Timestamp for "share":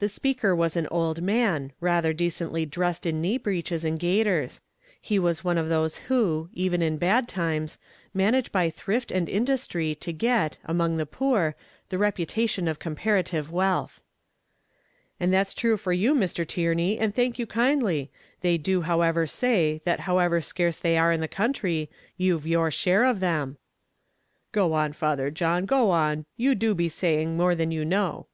22.70-23.06